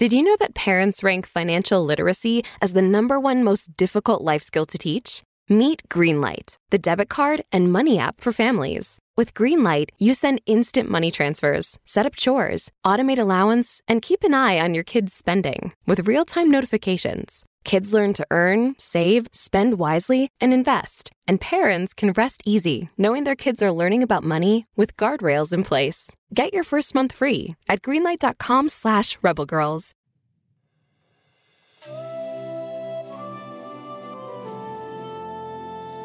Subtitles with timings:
[0.00, 4.40] Did you know that parents rank financial literacy as the number one most difficult life
[4.40, 5.22] skill to teach?
[5.50, 8.98] Meet Greenlight, the debit card and money app for families.
[9.18, 14.32] With Greenlight, you send instant money transfers, set up chores, automate allowance, and keep an
[14.32, 17.44] eye on your kids' spending with real time notifications.
[17.64, 21.10] Kids learn to earn, save, spend wisely, and invest.
[21.28, 25.62] And parents can rest easy knowing their kids are learning about money with guardrails in
[25.62, 26.10] place.
[26.34, 29.92] Get your first month free at greenlight.com slash rebelgirls.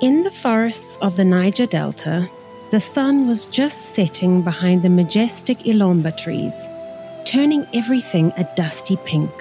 [0.01, 2.29] In the forests of the Niger Delta,
[2.71, 6.67] the sun was just setting behind the majestic Ilomba trees,
[7.25, 9.31] turning everything a dusty pink.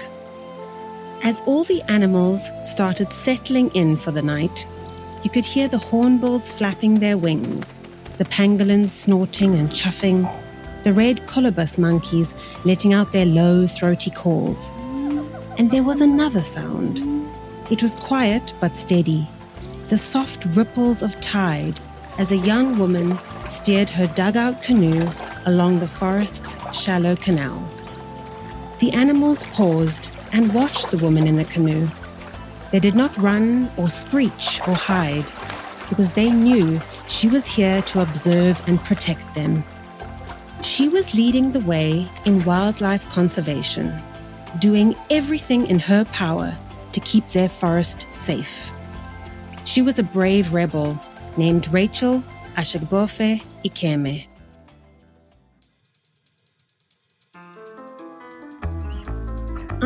[1.24, 4.66] As all the animals started settling in for the night,
[5.22, 7.82] you could hear the hornbills flapping their wings,
[8.18, 10.30] the pangolins snorting and chuffing,
[10.82, 12.34] the red colobus monkeys
[12.66, 14.70] letting out their low, throaty calls.
[15.56, 16.98] And there was another sound.
[17.70, 19.26] It was quiet but steady,
[19.88, 21.80] the soft ripples of tide
[22.18, 25.10] as a young woman steered her dugout canoe
[25.46, 27.66] along the forest's shallow canal.
[28.80, 31.88] The animals paused and watched the woman in the canoe.
[32.72, 35.24] They did not run or screech or hide
[35.88, 39.62] because they knew she was here to observe and protect them.
[40.62, 43.94] She was leading the way in wildlife conservation,
[44.58, 46.52] doing everything in her power
[46.92, 48.72] to keep their forest safe.
[49.64, 51.00] She was a brave rebel
[51.36, 52.24] named Rachel
[52.56, 54.26] Ashegbofe Ikemeh.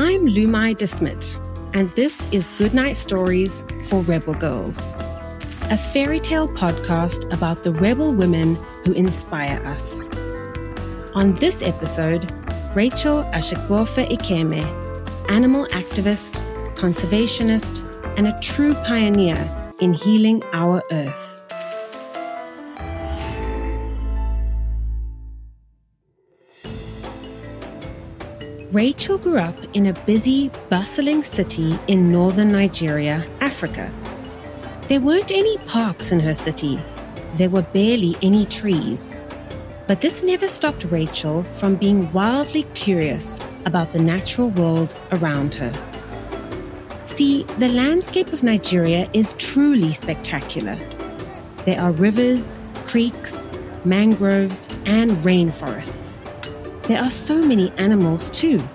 [0.01, 1.37] I'm Lumai de Smidt,
[1.75, 4.87] and this is Goodnight Stories for Rebel Girls,
[5.73, 8.55] a fairy tale podcast about the rebel women
[8.85, 9.99] who inspire us.
[11.17, 12.31] On this episode,
[12.77, 16.39] Rachel Ashegbofe Ikemeh, animal activist,
[16.77, 17.83] conservationist,
[18.17, 21.28] and a true pioneer in healing our earth.
[28.73, 33.91] Rachel grew up in a busy, bustling city in northern Nigeria, Africa.
[34.89, 36.79] There weren't any parks in her city,
[37.37, 39.17] there were barely any trees.
[39.87, 45.73] But this never stopped Rachel from being wildly curious about the natural world around her.
[47.07, 50.77] See, the landscape of Nigeria is truly spectacular.
[51.65, 53.51] There are rivers, creeks,
[53.87, 56.19] mangroves, and rainforests.
[56.89, 58.67] There are so many animals too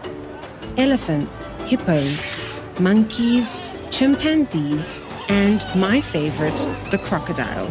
[0.78, 2.40] elephants, hippos,
[2.80, 3.60] monkeys,
[3.90, 4.96] chimpanzees,
[5.30, 6.58] and my favorite,
[6.92, 7.68] the crocodile.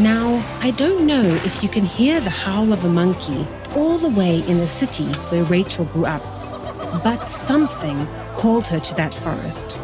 [0.00, 4.10] Now, I don't know if you can hear the howl of a monkey all the
[4.10, 6.24] way in the city where Rachel grew up,
[7.04, 9.78] but something called her to that forest.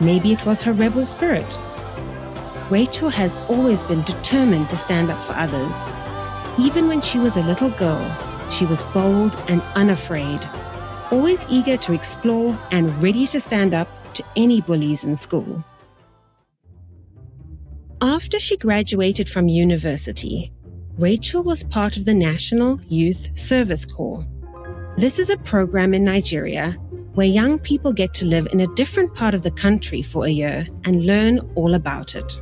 [0.00, 1.58] Maybe it was her rebel spirit.
[2.68, 5.88] Rachel has always been determined to stand up for others.
[6.58, 10.48] Even when she was a little girl, she was bold and unafraid,
[11.10, 15.64] always eager to explore and ready to stand up to any bullies in school.
[18.00, 20.52] After she graduated from university,
[20.98, 24.24] Rachel was part of the National Youth Service Corps.
[24.96, 26.72] This is a program in Nigeria
[27.14, 30.30] where young people get to live in a different part of the country for a
[30.30, 32.38] year and learn all about it.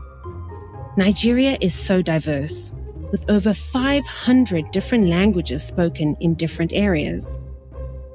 [0.99, 2.75] Nigeria is so diverse
[3.12, 7.39] with over 500 different languages spoken in different areas.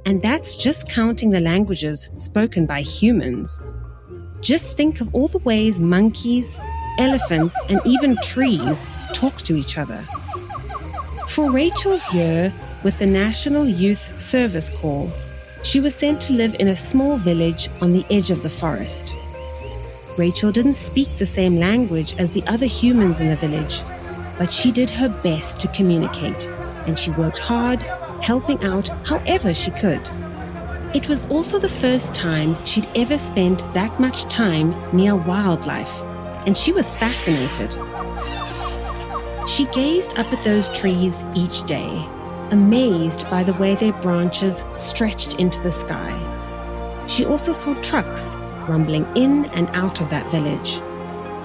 [0.05, 3.61] And that's just counting the languages spoken by humans.
[4.41, 6.59] Just think of all the ways monkeys,
[6.97, 9.99] elephants, and even trees talk to each other.
[11.27, 12.51] For Rachel's year
[12.83, 15.11] with the National Youth Service Corps,
[15.63, 19.13] she was sent to live in a small village on the edge of the forest.
[20.17, 23.81] Rachel didn't speak the same language as the other humans in the village,
[24.37, 26.45] but she did her best to communicate,
[26.85, 27.79] and she worked hard,
[28.21, 30.01] helping out however she could.
[30.93, 36.01] It was also the first time she'd ever spent that much time near wildlife,
[36.45, 37.73] and she was fascinated.
[39.49, 42.05] She gazed up at those trees each day,
[42.51, 46.13] amazed by the way their branches stretched into the sky.
[47.07, 48.35] She also saw trucks
[48.67, 50.79] rumbling in and out of that village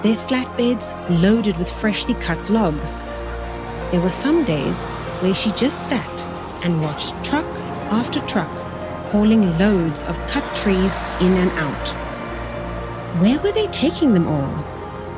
[0.03, 3.01] their flatbeds loaded with freshly cut logs.
[3.91, 4.83] There were some days
[5.21, 6.21] where she just sat
[6.63, 7.45] and watched truck
[7.89, 8.51] after truck
[9.13, 11.87] hauling loads of cut trees in and out.
[13.21, 14.65] Where were they taking them all?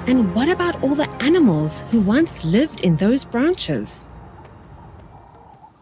[0.06, 4.06] And what about all the animals who once lived in those branches?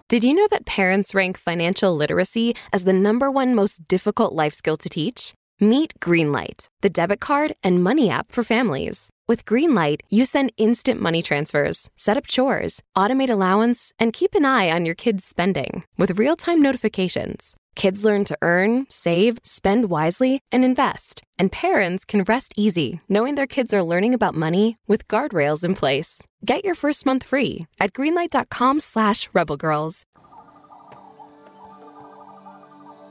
[0.10, 4.54] Did you know that parents rank financial literacy as the number one most difficult life
[4.54, 5.34] skill to teach?
[5.64, 9.10] Meet Greenlight, the debit card and money app for families.
[9.30, 14.44] With Greenlight, you send instant money transfers, set up chores, automate allowance, and keep an
[14.44, 17.56] eye on your kids' spending with real time notifications.
[17.76, 21.24] Kids learn to earn, save, spend wisely, and invest.
[21.40, 25.76] And parents can rest easy knowing their kids are learning about money with guardrails in
[25.76, 26.28] place.
[26.44, 30.04] Get your first month free at greenlight.com slash rebelgirls.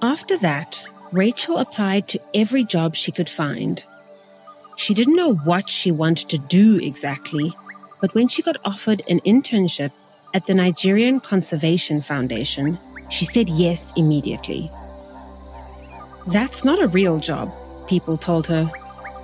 [0.03, 0.83] After that,
[1.13, 3.85] Rachel applied to every job she could find.
[4.77, 7.53] She didn't know what she wanted to do exactly,
[8.01, 9.93] but when she got offered an internship
[10.33, 12.79] at the Nigerian Conservation Foundation,
[13.11, 14.71] she said yes immediately.
[16.29, 17.53] That's not a real job,
[17.87, 18.71] people told her.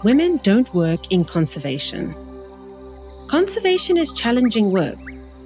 [0.04, 2.14] Women don't work in conservation.
[3.28, 4.98] Conservation is challenging work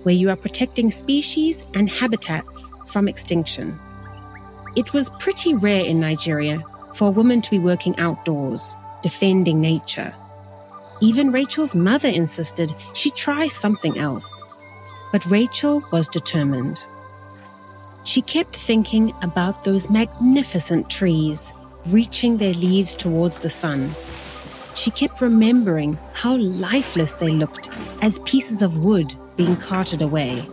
[0.02, 3.78] where you are protecting species and habitats from extinction.
[4.74, 6.62] It was pretty rare in Nigeria
[6.94, 10.14] for a woman to be working outdoors, defending nature.
[11.02, 14.42] Even Rachel's mother insisted she try something else.
[15.10, 16.82] But Rachel was determined.
[18.04, 21.52] She kept thinking about those magnificent trees
[21.86, 23.90] reaching their leaves towards the sun.
[24.74, 27.68] She kept remembering how lifeless they looked
[28.00, 30.46] as pieces of wood being carted away.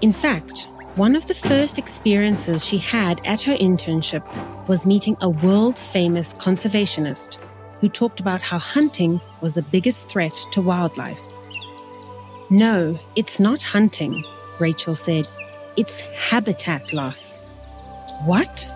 [0.00, 0.66] In fact,
[0.98, 4.26] one of the first experiences she had at her internship
[4.66, 7.38] was meeting a world famous conservationist
[7.80, 11.20] who talked about how hunting was the biggest threat to wildlife.
[12.50, 14.24] No, it's not hunting,
[14.58, 15.28] Rachel said.
[15.76, 17.42] It's habitat loss.
[18.24, 18.68] What?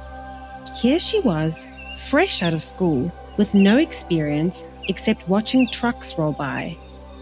[0.80, 1.66] Here she was,
[1.96, 6.76] fresh out of school, with no experience except watching trucks roll by,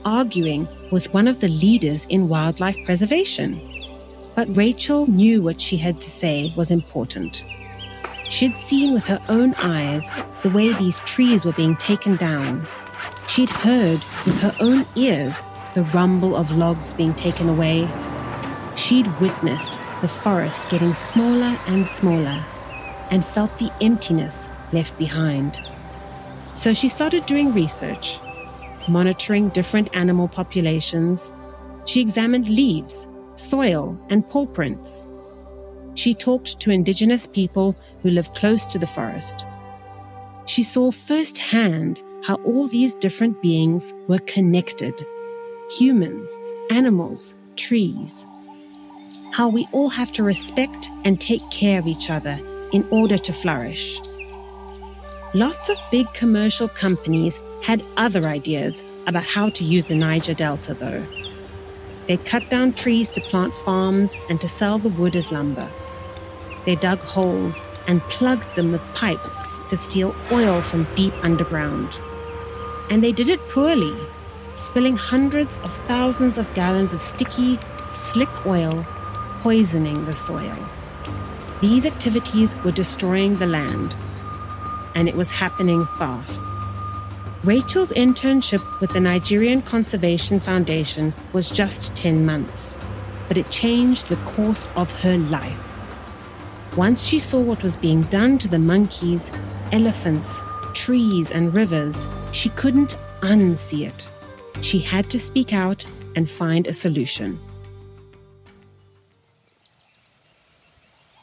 [0.05, 3.70] arguing with one of the leaders in wildlife preservation.
[4.35, 7.45] But Rachel knew what she had to say was important.
[8.29, 10.13] She'd seen with her own eyes
[10.43, 12.67] the way these trees were being taken down.
[13.29, 15.45] She'd heard with her own ears
[15.75, 17.89] the rumble of logs being taken away.
[18.77, 22.45] She'd witnessed the forest getting smaller and smaller
[23.11, 25.61] and felt the emptiness left behind.
[26.55, 28.19] So she started doing research,
[28.89, 31.33] monitoring different animal populations.
[31.85, 33.09] She examined leaves
[33.41, 35.09] soil, and paw prints.
[35.95, 39.45] She talked to indigenous people who live close to the forest.
[40.47, 44.95] She saw firsthand how all these different beings were connected
[45.79, 46.29] humans,
[46.71, 48.27] animals, trees.
[49.33, 52.39] How we all have to respect and take care of each other
[52.73, 54.01] in order to flourish.
[55.33, 60.75] Lots of big commercial companies had other ideas about how to use the Niger Delta,
[60.75, 61.05] though.
[62.11, 65.71] They cut down trees to plant farms and to sell the wood as lumber.
[66.65, 69.37] They dug holes and plugged them with pipes
[69.69, 71.89] to steal oil from deep underground.
[72.91, 73.97] And they did it poorly,
[74.57, 77.61] spilling hundreds of thousands of gallons of sticky,
[77.93, 78.85] slick oil,
[79.43, 80.59] poisoning the soil.
[81.61, 83.95] These activities were destroying the land,
[84.97, 86.43] and it was happening fast.
[87.43, 92.79] Rachel's internship with the Nigerian Conservation Foundation was just 10 months,
[93.29, 95.59] but it changed the course of her life.
[96.77, 99.33] Once she saw what was being done to the monkeys,
[99.73, 100.43] elephants,
[100.75, 104.07] trees, and rivers, she couldn't unsee it.
[104.63, 107.41] She had to speak out and find a solution.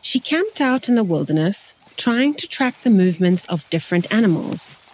[0.02, 4.87] She camped out in the wilderness, trying to track the movements of different animals.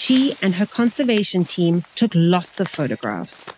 [0.00, 3.52] She and her conservation team took lots of photographs.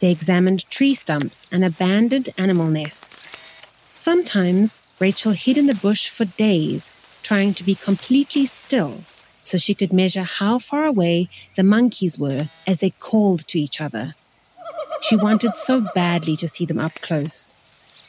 [0.00, 3.28] They examined tree stumps and abandoned animal nests.
[3.92, 6.90] Sometimes Rachel hid in the bush for days,
[7.22, 9.04] trying to be completely still
[9.44, 13.80] so she could measure how far away the monkeys were as they called to each
[13.80, 14.14] other.
[15.02, 17.54] She wanted so badly to see them up close.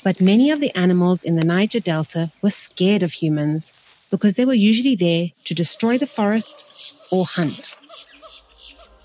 [0.04, 3.72] But many of the animals in the Niger Delta were scared of humans
[4.10, 7.78] because they were usually there to destroy the forests or hunt.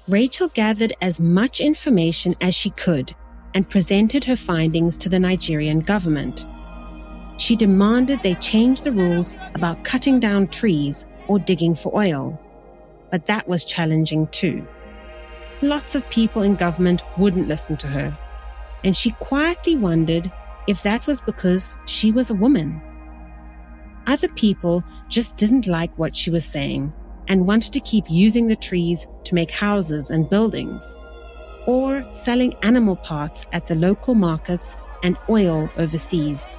[0.08, 3.14] Rachel gathered as much information as she could
[3.54, 6.46] and presented her findings to the Nigerian government.
[7.38, 12.38] She demanded they change the rules about cutting down trees or digging for oil.
[13.10, 14.66] But that was challenging too.
[15.60, 18.18] Lots of people in government wouldn't listen to her,
[18.82, 20.32] and she quietly wondered
[20.66, 22.80] if that was because she was a woman.
[24.08, 26.92] Other people just didn't like what she was saying
[27.28, 30.96] and wanted to keep using the trees to make houses and buildings,
[31.66, 36.56] or selling animal parts at the local markets and oil overseas.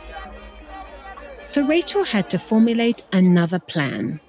[1.46, 4.20] So Rachel had to formulate another plan.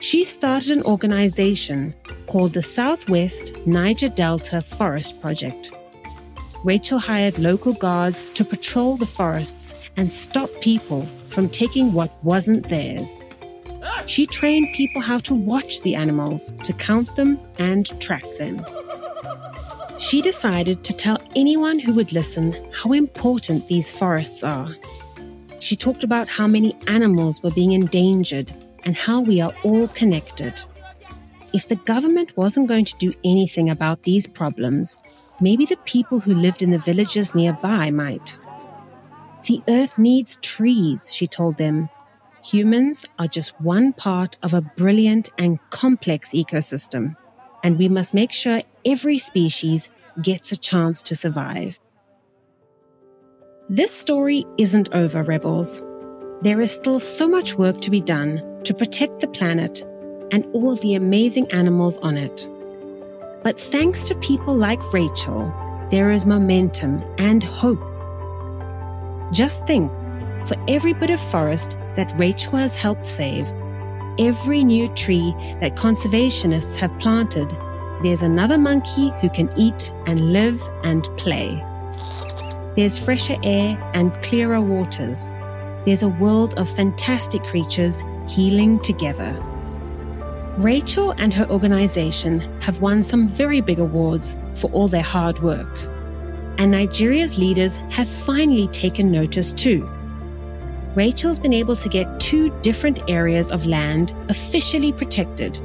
[0.00, 1.94] She started an organization
[2.26, 5.70] called the Southwest Niger Delta Forest Project.
[6.64, 12.68] Rachel hired local guards to patrol the forests and stop people from taking what wasn't
[12.68, 13.22] theirs.
[14.06, 18.64] She trained people how to watch the animals, to count them, and track them.
[19.98, 24.68] She decided to tell anyone who would listen how important these forests are.
[25.60, 28.52] She talked about how many animals were being endangered
[28.84, 30.62] and how we are all connected.
[31.52, 35.02] If the government wasn't going to do anything about these problems,
[35.40, 38.38] maybe the people who lived in the villages nearby might.
[39.46, 41.88] The earth needs trees, she told them.
[42.44, 47.16] Humans are just one part of a brilliant and complex ecosystem,
[47.62, 49.88] and we must make sure every species
[50.22, 51.78] gets a chance to survive.
[53.68, 55.82] This story isn't over, rebels.
[56.42, 59.82] There is still so much work to be done to protect the planet
[60.30, 62.48] and all the amazing animals on it.
[63.42, 65.52] But thanks to people like Rachel,
[65.90, 67.82] there is momentum and hope.
[69.32, 69.92] Just think
[70.48, 73.46] for every bit of forest that Rachel has helped save,
[74.18, 77.56] every new tree that conservationists have planted
[78.00, 81.64] there's another monkey who can eat and live and play.
[82.76, 85.34] There's fresher air and clearer waters.
[85.84, 89.32] There's a world of fantastic creatures healing together.
[90.58, 95.78] Rachel and her organization have won some very big awards for all their hard work.
[96.58, 99.90] And Nigeria's leaders have finally taken notice too.
[100.98, 105.56] Rachel's been able to get two different areas of land officially protected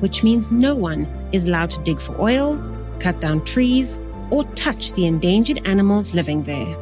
[0.00, 2.60] which means no one is allowed to dig for oil,
[2.98, 6.76] cut down trees, or touch the endangered animals living there.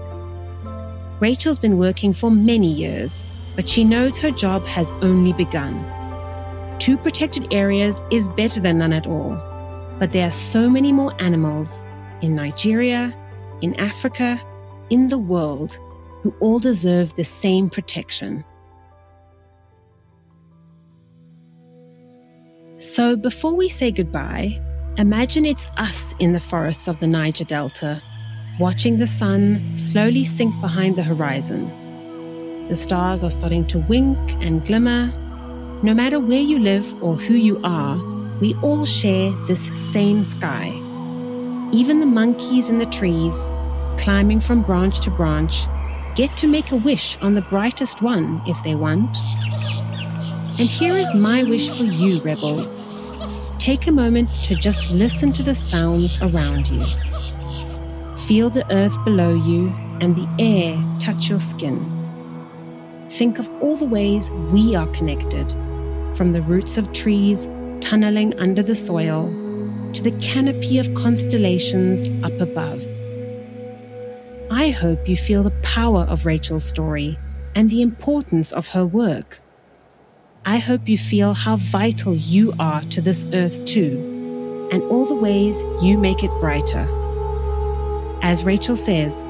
[1.20, 3.24] Rachel's been working for many years,
[3.56, 5.74] but she knows her job has only begun.
[6.78, 9.34] Two protected areas is better than none at all,
[9.98, 11.84] but there are so many more animals
[12.22, 13.12] in Nigeria,
[13.62, 14.40] in Africa,
[14.90, 15.78] in the world
[16.28, 18.44] who all deserve the same protection.
[22.76, 24.60] So before we say goodbye,
[24.98, 28.02] imagine it's us in the forests of the Niger Delta,
[28.60, 31.66] watching the sun slowly sink behind the horizon.
[32.68, 35.06] The stars are starting to wink and glimmer.
[35.82, 37.96] No matter where you live or who you are,
[38.40, 40.68] we all share this same sky.
[41.72, 43.48] Even the monkeys in the trees,
[43.96, 45.66] climbing from branch to branch,
[46.18, 49.16] get to make a wish on the brightest one if they want.
[50.58, 52.82] And here is my wish for you, rebels.
[53.60, 56.84] Take a moment to just listen to the sounds around you.
[58.26, 61.78] Feel the earth below you and the air touch your skin.
[63.10, 65.48] Think of all the ways we are connected,
[66.16, 67.46] from the roots of trees
[67.80, 69.28] tunneling under the soil
[69.92, 72.84] to the canopy of constellations up above.
[74.58, 77.16] I hope you feel the power of Rachel's story
[77.54, 79.40] and the importance of her work.
[80.44, 85.14] I hope you feel how vital you are to this earth too, and all the
[85.14, 86.88] ways you make it brighter.
[88.20, 89.26] As Rachel says,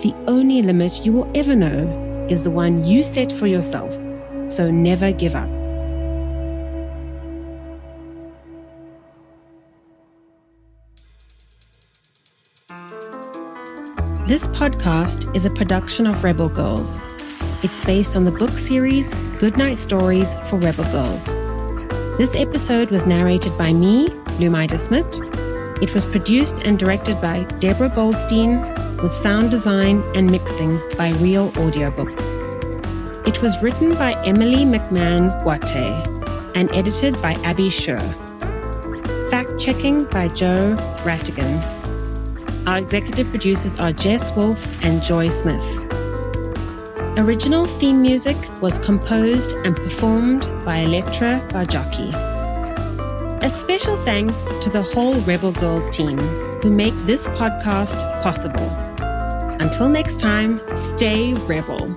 [0.00, 3.92] the only limit you will ever know is the one you set for yourself,
[4.48, 5.50] so never give up.
[14.28, 17.00] This podcast is a production of Rebel Girls
[17.64, 21.26] it's based on the book series Goodnight Stories for Rebel Girls.
[22.18, 25.18] This episode was narrated by me, Lumai de Smidt.
[25.82, 28.60] It was produced and directed by Deborah Goldstein,
[29.02, 32.36] with sound design and mixing by Reel Audiobooks.
[33.26, 37.98] It was written by Emily McMahon Guate and edited by Abby Sher.
[39.30, 41.77] Fact checking by Joe Rhatigan.
[42.68, 45.64] Our executive producers are Jess Wolf and Joy Smith.
[47.16, 52.12] Original theme music was composed and performed by Elettra Bargiacchi.
[53.42, 56.18] A special thanks to the whole Rebel Girls team
[56.60, 58.68] who make this podcast possible.
[59.64, 61.96] Until next time, stay rebel.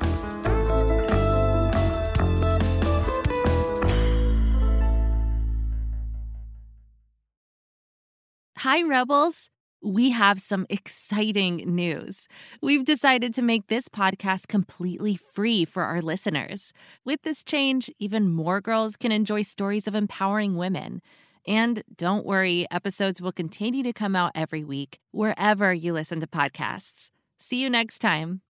[8.59, 9.49] Hi, Rebels
[9.83, 12.27] we have some exciting news.
[12.61, 16.73] We've decided to make this podcast completely free for our listeners.
[17.03, 21.01] With this change, even more girls can enjoy stories of empowering women.
[21.47, 26.27] And don't worry, episodes will continue to come out every week, wherever you listen to
[26.27, 27.09] podcasts.
[27.39, 28.41] See you next time.